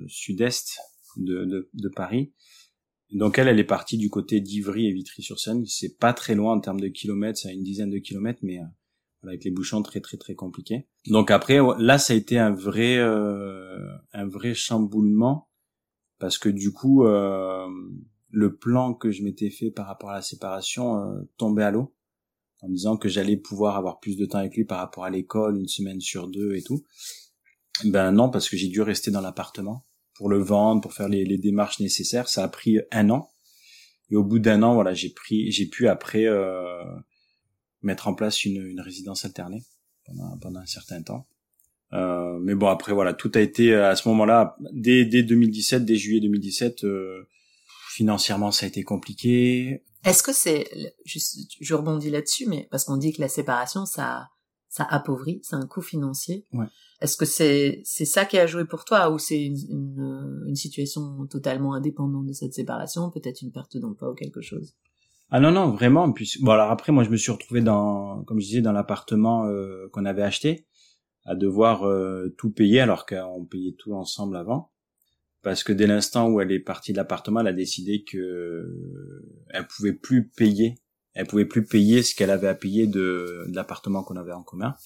[0.09, 0.77] sud-est
[1.19, 2.33] de, de, de Paris.
[3.13, 5.65] Donc elle, elle est partie du côté d'Ivry et Vitry-sur-Seine.
[5.67, 8.59] C'est pas très loin en termes de kilomètres, c'est à une dizaine de kilomètres, mais
[8.59, 8.65] euh,
[9.23, 10.87] avec les bouchons très très très compliqués.
[11.09, 13.79] Donc après, là, ça a été un vrai, euh,
[14.13, 15.49] un vrai chamboulement
[16.19, 17.67] parce que du coup, euh,
[18.31, 21.95] le plan que je m'étais fait par rapport à la séparation euh, tombait à l'eau
[22.63, 25.11] en me disant que j'allais pouvoir avoir plus de temps avec lui par rapport à
[25.11, 26.85] l'école, une semaine sur deux et tout.
[27.85, 29.85] Ben non, parce que j'ai dû rester dans l'appartement
[30.17, 32.29] pour le vendre, pour faire les, les, démarches nécessaires.
[32.29, 33.31] Ça a pris un an.
[34.11, 36.85] Et au bout d'un an, voilà, j'ai pris, j'ai pu après euh,
[37.83, 39.65] mettre en place une, une résidence alternée
[40.05, 41.27] pendant, pendant un certain temps.
[41.93, 45.97] Euh, mais bon, après voilà, tout a été à ce moment-là, dès, dès 2017, dès
[45.97, 47.29] juillet 2017, euh,
[47.91, 49.85] financièrement ça a été compliqué.
[50.05, 50.69] Est-ce que c'est,
[51.05, 51.19] je,
[51.61, 54.29] je rebondis là-dessus, mais parce qu'on dit que la séparation, ça,
[54.77, 56.45] ça appauvrit, c'est un coût financier.
[56.53, 56.67] Ouais.
[57.01, 60.55] Est-ce que c'est c'est ça qui a joué pour toi ou c'est une, une, une,
[60.55, 64.75] situation totalement indépendante de cette séparation, peut-être une perte d'emploi ou quelque chose?
[65.31, 66.13] Ah non non vraiment.
[66.13, 69.47] Puis bon alors après moi je me suis retrouvé dans comme je disais dans l'appartement
[69.47, 70.67] euh, qu'on avait acheté
[71.25, 74.73] à devoir euh, tout payer alors qu'on payait tout ensemble avant
[75.41, 78.71] parce que dès l'instant où elle est partie de l'appartement elle a décidé que
[79.51, 80.77] elle pouvait plus payer
[81.17, 84.43] elle pouvait plus payer ce qu'elle avait à payer de, de l'appartement qu'on avait en
[84.43, 84.77] commun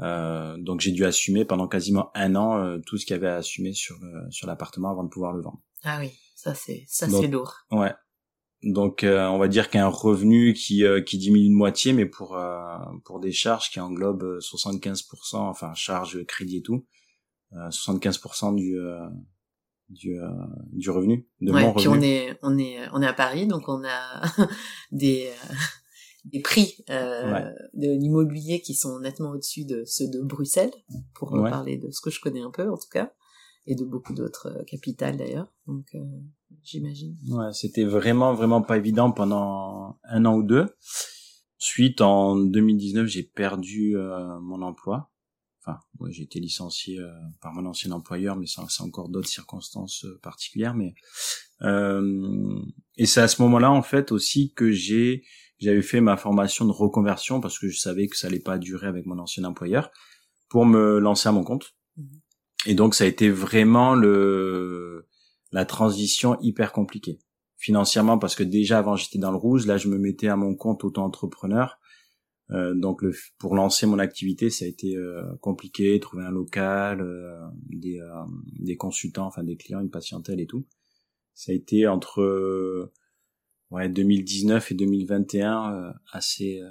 [0.00, 3.28] euh, donc j'ai dû assumer pendant quasiment un an euh, tout ce qu'il y avait
[3.28, 5.60] à assumer sur le, sur l'appartement avant de pouvoir le vendre.
[5.84, 7.54] Ah oui, ça c'est ça c'est lourd.
[7.70, 7.92] Ouais.
[8.62, 11.54] Donc euh, on va dire qu'il y a un revenu qui euh, qui diminue de
[11.54, 12.36] moitié, mais pour
[13.04, 16.86] pour des charges qui englobent 75%, enfin charges crédit et tout,
[17.52, 18.76] 75% du
[19.94, 20.18] du
[20.72, 23.68] du revenu de ouais, mon puis on est on est on est à Paris, donc
[23.68, 24.22] on a
[24.92, 25.30] des
[26.24, 30.72] des prix euh, de l'immobilier qui sont nettement au-dessus de ceux de Bruxelles,
[31.14, 31.50] pour ouais.
[31.50, 33.12] parler de ce que je connais un peu en tout cas,
[33.66, 35.48] et de beaucoup d'autres euh, capitales d'ailleurs.
[35.66, 35.98] Donc euh,
[36.62, 37.16] j'imagine.
[37.28, 40.66] Ouais, c'était vraiment vraiment pas évident pendant un an ou deux.
[41.60, 45.10] Ensuite, en 2019, j'ai perdu euh, mon emploi.
[45.66, 50.04] Enfin, ouais, j'ai été licencié euh, par mon ancien employeur, mais c'est encore d'autres circonstances
[50.04, 50.74] euh, particulières.
[50.74, 50.94] Mais
[52.96, 55.24] et c'est à ce moment-là en fait aussi que j'ai
[55.58, 58.86] j'avais fait ma formation de reconversion parce que je savais que ça allait pas durer
[58.86, 59.90] avec mon ancien employeur
[60.50, 61.74] pour me lancer à mon compte.
[61.96, 62.02] Mmh.
[62.66, 65.08] Et donc ça a été vraiment le
[65.52, 67.20] la transition hyper compliquée
[67.56, 70.54] financièrement parce que déjà avant j'étais dans le rouge, là je me mettais à mon
[70.54, 71.78] compte auto-entrepreneur.
[72.50, 77.00] Euh, donc le, pour lancer mon activité, ça a été euh, compliqué, trouver un local,
[77.00, 77.38] euh,
[77.70, 78.24] des, euh,
[78.58, 80.66] des consultants, enfin des clients, une patientèle et tout.
[81.34, 82.90] Ça a été entre
[83.70, 86.70] ouais 2019 et 2021 euh, assez euh,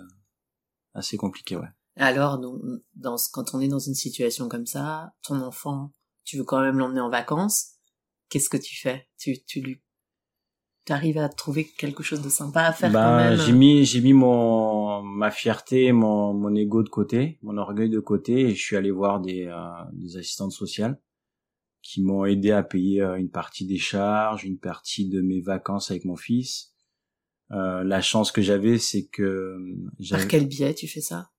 [0.93, 1.67] assez compliqué ouais.
[1.95, 2.61] Alors donc,
[2.95, 5.91] dans quand on est dans une situation comme ça ton enfant
[6.23, 7.71] tu veux quand même l'emmener en vacances.
[8.29, 9.07] Qu'est-ce que tu fais?
[9.19, 9.81] Tu tu lui
[10.85, 13.39] t'arrives à trouver quelque chose de sympa à faire bah, quand même?
[13.39, 17.99] j'ai mis j'ai mis mon ma fierté mon mon ego de côté mon orgueil de
[17.99, 19.57] côté et je suis allé voir des euh,
[19.93, 20.99] des assistantes sociales
[21.81, 25.91] qui m'ont aidé à payer euh, une partie des charges une partie de mes vacances
[25.91, 26.73] avec mon fils
[27.51, 31.29] euh, la chance que j'avais, c'est que euh, par quel biais tu fais ça?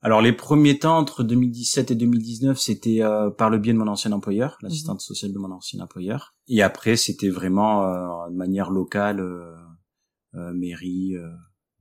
[0.00, 3.88] Alors les premiers temps entre 2017 et 2019, c'était euh, par le biais de mon
[3.88, 4.68] ancien employeur, mhm.
[4.68, 5.00] l'assistante mmh.
[5.00, 6.34] sociale de mon ancien employeur.
[6.46, 11.14] Et après, c'était vraiment euh, de manière locale, euh, mairie,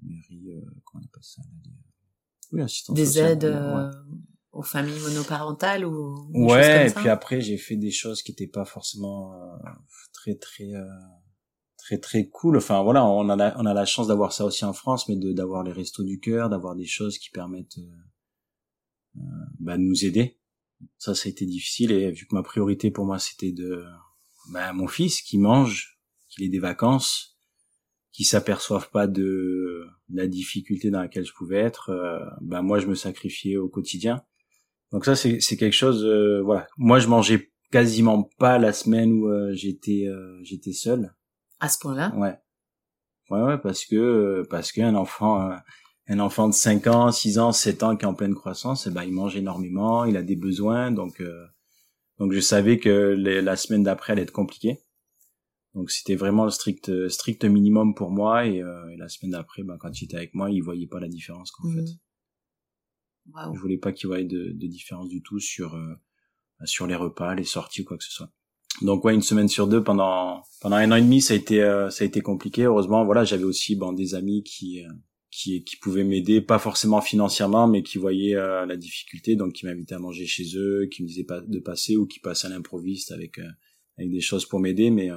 [0.06, 1.42] mairie, comment on appelle ça
[2.52, 3.44] Oui, assistante Des sociale, aides.
[3.46, 4.14] Ouais.
[4.52, 8.66] Aux familles monoparentales ou ouais et puis après j'ai fait des choses qui n'étaient pas
[8.66, 9.34] forcément
[10.14, 10.72] très très
[11.84, 12.58] très très cool.
[12.58, 15.16] Enfin voilà, on a la, on a la chance d'avoir ça aussi en France, mais
[15.16, 19.22] de d'avoir les restos du cœur, d'avoir des choses qui permettent euh, euh,
[19.60, 20.40] bah, de nous aider.
[20.98, 23.86] Ça, ça a été difficile et vu que ma priorité pour moi c'était de
[24.52, 27.33] bah, mon fils qui mange, qu'il ait des vacances,
[28.14, 32.88] qui s'aperçoivent pas de la difficulté dans laquelle je pouvais être, euh, bah moi je
[32.88, 34.24] me sacrifiais au quotidien.
[34.94, 36.68] Donc ça c'est c'est quelque chose euh, voilà.
[36.78, 40.08] Moi je mangeais quasiment pas la semaine où euh, j'étais
[40.44, 41.14] j'étais seul
[41.64, 42.14] à ce point-là?
[42.18, 42.38] Ouais.
[43.30, 45.56] Ouais, ouais, parce que parce qu'un enfant, euh,
[46.10, 48.90] un enfant de 5 ans, 6 ans, 7 ans qui est en pleine croissance, eh
[48.90, 51.46] ben il mange énormément, il a des besoins, donc euh,
[52.20, 54.82] donc je savais que les, la semaine d'après allait être compliquée.
[55.74, 59.64] Donc c'était vraiment le strict strict minimum pour moi et, euh, et la semaine d'après,
[59.64, 61.76] ben, quand il était avec moi, il voyait pas la différence qu'en mmh.
[61.76, 61.92] fait.
[63.34, 63.56] Wow.
[63.56, 65.96] Je voulais pas qu'il voyait de, de, différence du tout sur euh,
[66.66, 68.30] sur les repas, les sorties ou quoi que ce soit.
[68.82, 71.62] Donc ouais, une semaine sur deux pendant pendant un an et demi, ça a été
[71.62, 72.64] euh, ça a été compliqué.
[72.64, 74.90] Heureusement, voilà, j'avais aussi bon des amis qui euh,
[75.30, 79.66] qui qui pouvaient m'aider, pas forcément financièrement, mais qui voyaient euh, la difficulté, donc qui
[79.66, 82.50] m'invitaient à manger chez eux, qui me disaient pas de passer ou qui passaient à
[82.50, 83.40] l'improviste avec
[83.98, 85.10] avec des choses pour m'aider, mais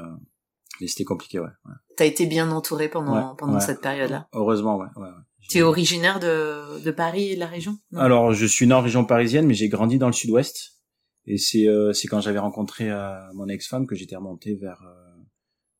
[0.80, 1.46] mais c'était compliqué, ouais.
[1.64, 1.74] ouais.
[1.96, 3.60] T'as été bien entouré pendant pendant ouais.
[3.60, 4.28] cette période-là.
[4.32, 4.88] Heureusement, ouais.
[4.96, 5.24] ouais, ouais.
[5.48, 7.78] Tu es originaire de de Paris et de la région?
[7.92, 10.72] Non Alors, je suis né en région parisienne, mais j'ai grandi dans le Sud-Ouest.
[11.26, 15.22] Et c'est euh, c'est quand j'avais rencontré euh, mon ex-femme que j'étais remonté vers euh,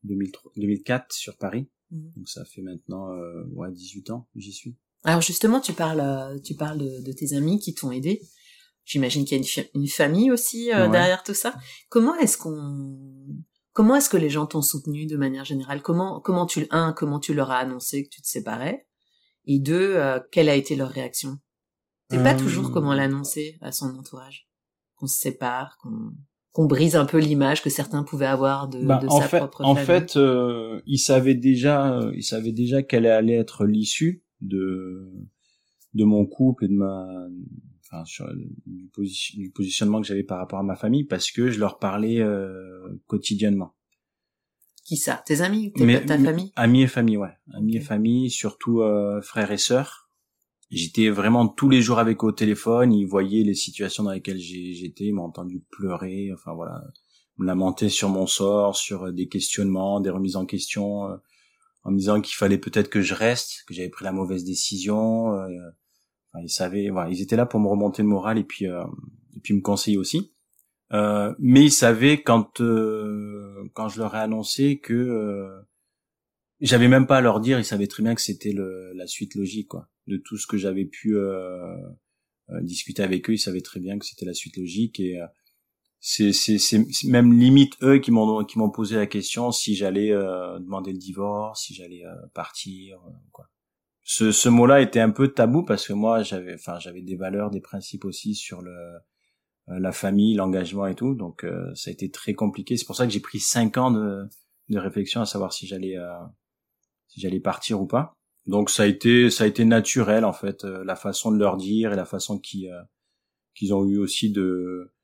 [0.04, 1.68] 2003, 2004 sur Paris.
[1.90, 2.08] Mmh.
[2.16, 4.76] Donc ça fait maintenant euh, ouais 18 ans j'y suis.
[5.04, 8.22] Alors justement, tu parles euh, tu parles de, de tes amis qui t'ont aidé.
[8.84, 11.56] J'imagine qu'il y a une, famille aussi euh, derrière tout ça.
[11.88, 12.96] Comment est-ce qu'on,
[13.76, 15.82] comment est-ce que les gens t'ont soutenu de manière générale?
[15.82, 18.86] Comment, comment tu, un, comment tu leur as annoncé que tu te séparais?
[19.44, 21.38] Et deux, euh, quelle a été leur réaction?
[22.10, 22.96] C'est pas toujours comment euh.
[22.96, 24.48] l'annoncer à son entourage,
[24.96, 26.12] qu'on se sépare, qu'on
[26.52, 29.74] qu'on brise un peu l'image que certains pouvaient avoir de, bah, sa fait, propre En
[29.74, 35.12] fait, euh, ils savaient déjà, ils savaient déjà quelle allait être l'issue de
[35.92, 37.06] de mon couple et de ma
[37.88, 38.26] enfin sur
[38.66, 43.00] du, positionnement que j'avais par rapport à ma famille parce que je leur parlais euh,
[43.06, 43.74] quotidiennement.
[44.84, 45.22] Qui ça?
[45.26, 46.52] Tes amis ta famille?
[46.54, 47.32] Amis et famille, ouais.
[47.54, 50.10] Amis et famille, surtout euh, frères et sœurs.
[50.70, 52.92] J'étais vraiment tous les jours avec eux au téléphone.
[52.92, 55.04] Ils voyaient les situations dans lesquelles j'étais.
[55.04, 56.30] Ils m'ont entendu pleurer.
[56.32, 56.82] Enfin voilà,
[57.38, 61.16] me lamenter sur mon sort, sur des questionnements, des remises en question, euh,
[61.84, 65.34] en me disant qu'il fallait peut-être que je reste, que j'avais pris la mauvaise décision.
[65.34, 65.48] Euh,
[66.42, 68.84] ils savaient, voilà, ils étaient là pour me remonter le moral et puis euh,
[69.36, 70.32] et puis me conseiller aussi.
[70.92, 75.60] Euh, mais ils savaient quand euh, quand je leur ai annoncé que euh,
[76.60, 79.68] j'avais même pas à leur dire, ils savaient très bien que c'était la suite logique
[79.68, 81.16] quoi de tout ce que j'avais pu
[82.62, 85.20] discuter avec eux, ils savaient très bien que c'était la suite logique et
[85.98, 90.92] c'est c'est même limite eux qui m'ont qui m'ont posé la question si j'allais demander
[90.92, 93.00] le divorce, si j'allais partir
[93.32, 93.50] quoi
[94.08, 97.50] ce, ce mot-là était un peu tabou parce que moi j'avais enfin j'avais des valeurs
[97.50, 98.70] des principes aussi sur le
[99.68, 101.14] euh, la famille l'engagement et tout.
[101.14, 102.76] Donc euh, ça a été très compliqué.
[102.76, 104.28] C'est pour ça que j'ai pris cinq ans de,
[104.68, 106.24] de réflexion à savoir si j'allais euh,
[107.08, 108.12] si j'allais partir ou pas.
[108.46, 111.92] Donc ça a été ça a été naturel en fait la façon de leur dire
[111.92, 112.72] et la façon qu'ils
[113.56, 114.94] qu'ils ont eu aussi de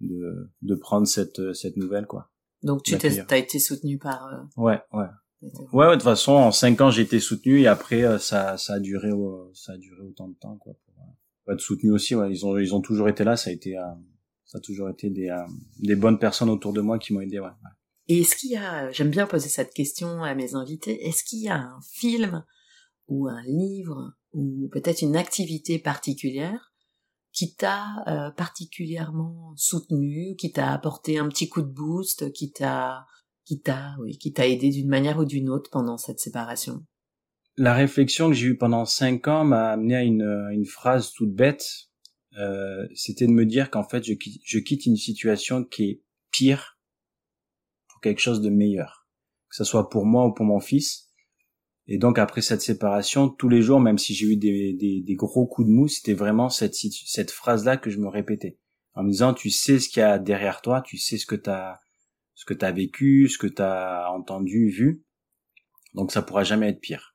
[0.00, 2.30] de de prendre cette cette nouvelle quoi.
[2.62, 5.08] Donc tu t'as été soutenu par ouais ouais
[5.72, 8.74] Ouais, de toute façon, en cinq ans, j'ai été soutenu et après, euh, ça, ça
[8.74, 9.10] a duré,
[9.54, 10.94] ça a duré autant de temps, quoi, pour,
[11.48, 12.14] euh, être soutenu aussi.
[12.14, 13.36] Ouais, ils ont, ils ont toujours été là.
[13.36, 13.82] Ça a été, euh,
[14.44, 15.34] ça a toujours été des,
[15.80, 17.40] des bonnes personnes autour de moi qui m'ont aidé.
[17.40, 17.48] Ouais.
[18.08, 21.40] Et est-ce qu'il y a, j'aime bien poser cette question à mes invités, est-ce qu'il
[21.40, 22.44] y a un film
[23.08, 26.72] ou un livre ou peut-être une activité particulière
[27.32, 33.06] qui t'a particulièrement soutenu, qui t'a apporté un petit coup de boost, qui t'a
[33.44, 36.84] qui t'a, oui, qui t'a aidé d'une manière ou d'une autre pendant cette séparation?
[37.56, 41.34] La réflexion que j'ai eue pendant cinq ans m'a amené à une, une phrase toute
[41.34, 41.66] bête.
[42.38, 46.02] Euh, c'était de me dire qu'en fait, je quitte, je quitte une situation qui est
[46.30, 46.78] pire
[47.88, 49.06] pour quelque chose de meilleur,
[49.50, 51.10] que ce soit pour moi ou pour mon fils.
[51.86, 55.14] Et donc après cette séparation, tous les jours, même si j'ai eu des, des, des,
[55.14, 58.58] gros coups de mou, c'était vraiment cette, cette phrase-là que je me répétais,
[58.94, 61.34] en me disant, tu sais ce qu'il y a derrière toi, tu sais ce que
[61.34, 61.80] tu as
[62.42, 65.04] ce que tu as vécu, ce que tu as entendu, vu.
[65.94, 67.14] Donc ça pourra jamais être pire.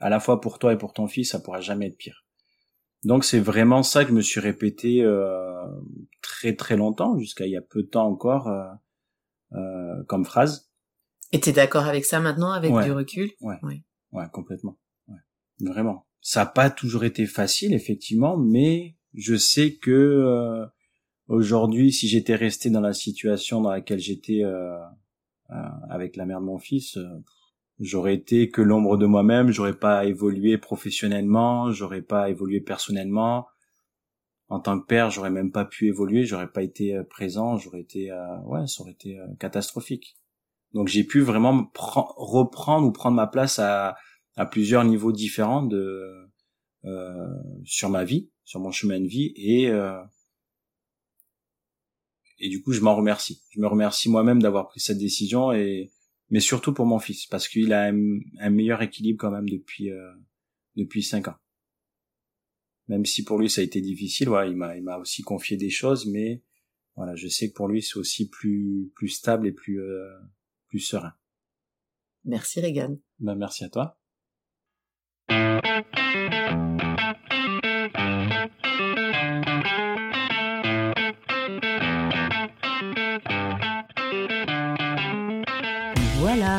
[0.00, 2.26] À la fois pour toi et pour ton fils, ça pourra jamais être pire.
[3.04, 5.64] Donc c'est vraiment ça que je me suis répété euh,
[6.22, 8.66] très très longtemps, jusqu'à il y a peu de temps encore, euh,
[9.52, 10.68] euh, comme phrase.
[11.30, 13.30] Et t'es d'accord avec ça maintenant, avec du recul?
[13.40, 13.58] Ouais.
[13.62, 14.26] ouais.
[14.32, 14.76] complètement.
[15.06, 15.20] Ouais.
[15.60, 16.08] Vraiment.
[16.20, 20.66] Ça n'a pas toujours été facile, effectivement, mais je sais que
[21.28, 24.78] Aujourd'hui, si j'étais resté dans la situation dans laquelle j'étais euh,
[25.50, 25.54] euh,
[25.90, 27.06] avec la mère de mon fils, euh,
[27.78, 29.50] j'aurais été que l'ombre de moi-même.
[29.50, 33.46] J'aurais pas évolué professionnellement, j'aurais pas évolué personnellement.
[34.48, 38.10] En tant que père, j'aurais même pas pu évoluer, j'aurais pas été présent, j'aurais été,
[38.46, 40.16] ouais, ça aurait été catastrophique.
[40.72, 43.96] Donc j'ai pu vraiment reprendre ou prendre ma place à,
[44.36, 46.30] à plusieurs niveaux différents de
[47.64, 49.70] sur ma vie, sur mon chemin de vie et
[52.38, 53.42] et du coup je m'en remercie.
[53.50, 55.90] Je me remercie moi-même d'avoir pris cette décision et
[56.30, 60.12] mais surtout pour mon fils parce qu'il a un, meilleur équilibre quand même depuis euh,
[60.76, 61.36] depuis cinq ans.
[62.88, 65.56] Même si pour lui ça a été difficile, voilà, il m'a il m'a aussi confié
[65.56, 66.42] des choses, mais
[66.96, 70.08] voilà, je sais que pour lui c'est aussi plus plus stable et plus euh,
[70.68, 71.12] plus serein.
[72.24, 72.98] Merci Regan.
[73.20, 73.98] Ben, merci à toi.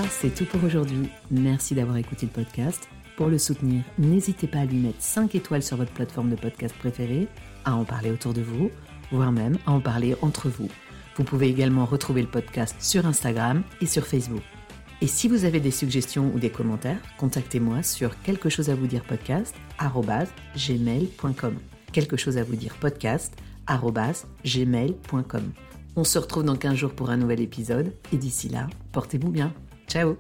[0.10, 1.10] C'est tout pour aujourd'hui.
[1.30, 2.88] Merci d'avoir écouté le podcast.
[3.16, 6.76] Pour le soutenir, n'hésitez pas à lui mettre 5 étoiles sur votre plateforme de podcast
[6.78, 7.28] préférée,
[7.66, 8.72] à en parler autour de vous,
[9.12, 10.70] voire même à en parler entre vous.
[11.16, 14.42] Vous pouvez également retrouver le podcast sur Instagram et sur Facebook.
[15.02, 18.88] Et si vous avez des suggestions ou des commentaires, contactez-moi sur quelque chose à vous
[18.88, 19.56] dire podcast.
[21.92, 22.76] Quelque chose à vous dire
[24.46, 25.52] gmail.com.
[25.96, 29.54] On se retrouve dans 15 jours pour un nouvel épisode et d'ici là, portez-vous bien.
[29.90, 30.16] Ciao